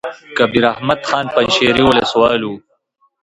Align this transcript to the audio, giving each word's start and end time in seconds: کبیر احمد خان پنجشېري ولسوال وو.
کبیر 0.37 0.65
احمد 0.73 0.99
خان 1.09 1.25
پنجشېري 1.33 1.83
ولسوال 1.85 2.41
وو. 2.45 2.55